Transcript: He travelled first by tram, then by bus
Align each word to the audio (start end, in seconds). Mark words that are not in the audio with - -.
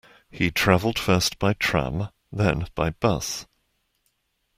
He 0.31 0.49
travelled 0.49 0.97
first 0.97 1.37
by 1.37 1.53
tram, 1.53 2.09
then 2.31 2.65
by 2.73 2.89
bus 2.89 3.45